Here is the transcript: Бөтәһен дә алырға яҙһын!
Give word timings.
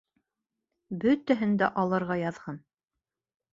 Бөтәһен 1.03 1.53
дә 1.61 1.69
алырға 1.83 2.19
яҙһын! 2.25 2.61